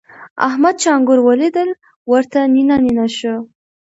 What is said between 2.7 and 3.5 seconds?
نينه شو.